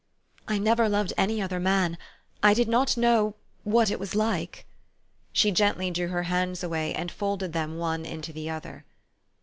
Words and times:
I 0.47 0.57
never 0.57 0.89
loved 0.89 1.13
any 1.15 1.43
other 1.43 1.59
man. 1.59 1.95
I 2.41 2.55
did 2.55 2.67
not 2.67 2.97
know 2.97 3.35
what 3.63 3.91
it 3.91 3.99
was 3.99 4.15
like." 4.15 4.65
She 5.31 5.51
gently 5.51 5.91
drew 5.91 6.07
her 6.07 6.23
hands 6.23 6.63
away, 6.63 6.91
and 6.95 7.11
folded 7.11 7.53
them 7.53 7.77
one 7.77 8.03
into 8.03 8.33
the 8.33 8.49
other. 8.49 8.83